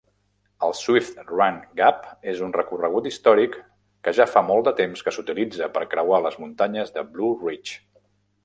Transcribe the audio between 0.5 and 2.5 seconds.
El Swift Run Gap és